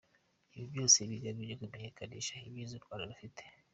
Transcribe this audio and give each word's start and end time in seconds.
Ibi 0.55 0.65
byose 0.71 0.97
bigamije 1.09 1.53
kumenyekanisha 1.61 2.33
ibyiza 2.47 2.73
u 2.75 2.83
Rwanda 2.85 3.09
rufite. 3.11 3.43